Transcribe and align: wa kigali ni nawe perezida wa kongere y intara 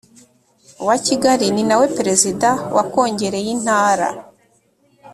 wa 0.87 0.97
kigali 1.05 1.47
ni 1.51 1.63
nawe 1.69 1.85
perezida 1.97 2.49
wa 2.75 2.83
kongere 2.93 3.39
y 3.45 3.49
intara 3.55 4.07